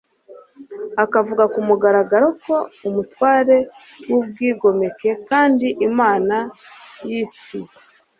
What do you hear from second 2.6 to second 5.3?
ari umutware w'ubwigomeke